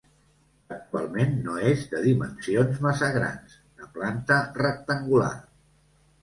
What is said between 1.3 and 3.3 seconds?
no és de dimensions massa